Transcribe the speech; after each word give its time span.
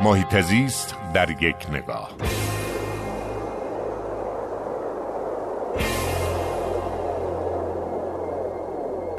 محیط 0.00 0.40
زیست 0.40 0.96
در 1.14 1.30
یک 1.30 1.56
نگاه. 1.72 2.10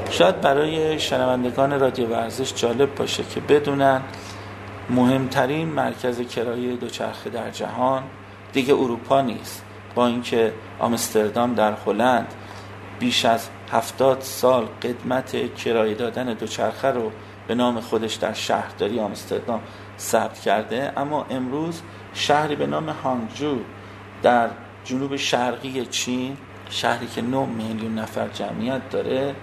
شاید 0.10 0.42
برای 0.42 1.00
شنوندگان 1.00 1.80
رادیو 1.80 2.08
ورزش 2.08 2.54
جالب 2.54 2.96
باشه 2.96 3.24
که 3.24 3.40
بدونن 3.40 4.02
مهمترین 4.90 5.68
مرکز 5.68 6.22
کرایه 6.22 6.76
دوچرخه 6.76 7.30
در 7.30 7.52
جهان 7.52 8.04
دیگه 8.54 8.74
اروپا 8.74 9.22
نیست. 9.22 9.64
با 9.96 10.08
اینکه 10.08 10.54
آمستردام 10.80 11.54
در 11.54 11.74
هلند 11.86 12.34
بیش 13.00 13.26
از 13.26 13.50
هفتاد 13.72 14.22
سال 14.22 14.66
قدمت 14.66 15.56
کرایه 15.56 15.96
دادن 15.96 16.34
دوچرخه 16.34 16.88
رو 16.88 17.12
به 17.50 17.56
نام 17.56 17.80
خودش 17.80 18.16
در 18.16 18.34
شهرداری 18.34 19.00
آمستردام 19.00 19.62
ثبت 20.00 20.40
کرده. 20.40 20.94
اما 20.98 21.26
امروز 21.30 21.82
شهری 22.14 22.56
به 22.56 22.68
نام 22.68 22.90
هانگجو 22.90 23.58
در 24.24 24.50
جنوب 24.84 25.16
شرقی 25.16 25.86
چین 25.86 26.38
شهری 26.70 27.08
که 27.08 27.22
9 27.22 27.46
میلیون 27.46 27.96
نفر 27.96 28.28
جمعیت 28.28 28.90
داره 28.90 29.36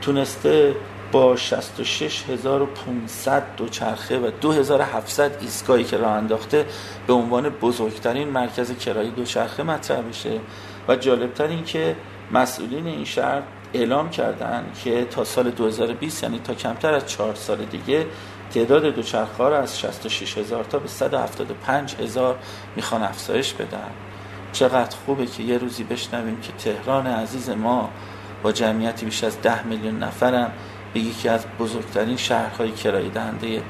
تونسته 0.00 0.76
با 1.12 1.36
66500 1.36 3.42
دوچرخه 3.56 4.18
و 4.18 4.30
2700 4.40 5.42
ایستگاهی 5.42 5.84
که 5.84 5.96
راه 5.96 6.12
انداخته 6.12 6.66
به 7.06 7.12
عنوان 7.12 7.48
بزرگترین 7.48 8.28
مرکز 8.28 8.78
کرایه 8.78 9.10
دوچرخه 9.10 9.62
مطرح 9.62 10.00
بشه. 10.00 10.40
و 10.88 10.96
جالبتر 10.96 11.46
این 11.46 11.64
که 11.64 11.96
مسئولین 12.32 12.86
این 12.86 13.04
شهر 13.04 13.42
اعلام 13.74 14.10
کردن 14.10 14.64
که 14.84 15.04
تا 15.04 15.24
سال 15.24 15.50
2020 15.50 16.22
یعنی 16.22 16.38
تا 16.38 16.54
کمتر 16.54 16.94
از 16.94 17.06
چهار 17.06 17.34
سال 17.34 17.64
دیگه 17.64 18.06
تعداد 18.50 18.82
دوچرخه 18.82 19.42
ها 19.42 19.48
رو 19.48 19.54
از 19.54 19.80
66 19.80 20.38
هزار 20.38 20.64
تا 20.64 20.78
به 20.78 20.88
175 20.88 21.94
هزار 21.94 22.38
می‌خوان 22.76 23.02
افزایش 23.02 23.52
بدن. 23.52 23.90
چقدر 24.52 24.96
خوبه 25.06 25.26
که 25.26 25.42
یه 25.42 25.58
روزی 25.58 25.84
بشنویم 25.84 26.40
که 26.40 26.52
تهران 26.52 27.06
عزیز 27.06 27.50
ما 27.50 27.90
با 28.42 28.52
جمعیتی 28.52 29.06
بیش 29.06 29.24
از 29.24 29.42
10 29.42 29.66
میلیون 29.66 29.98
نفرم 29.98 30.52
به 30.94 31.00
یکی 31.00 31.28
از 31.28 31.44
بزرگترین 31.58 32.16
شهرهای 32.16 32.70
کرایه 32.72 33.08
دهنده 33.08 33.62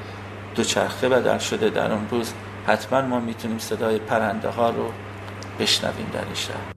دوچرخه 0.55 1.09
بدل 1.09 1.37
شده. 1.37 1.69
در 1.69 1.91
اون 1.91 2.07
روز 2.11 2.33
حتما 2.67 3.01
ما 3.01 3.19
می‌تونیم 3.19 3.59
صدای 3.59 3.97
پرنده 3.99 4.49
ها 4.49 4.69
رو 4.69 4.91
بشنویم 5.59 6.09
در 6.13 6.25
این 6.25 6.35
شهر. 6.35 6.76